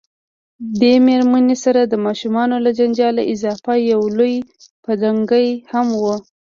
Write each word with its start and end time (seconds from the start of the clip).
دې 0.79 0.93
میرمنې 1.07 1.55
سره 1.63 1.81
د 1.85 1.93
ماشومانو 2.05 2.55
له 2.65 2.71
جنجاله 2.79 3.21
اضافه 3.33 3.73
یو 3.91 4.01
لوی 4.17 4.35
پنډکی 4.83 5.47
هم 5.71 5.87
و. 6.01 6.03